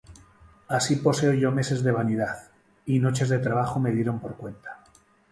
[0.77, 2.49] Así poseo yo meses de vanidad,
[2.87, 4.81] Y noches de trabajo me dieron por cuenta.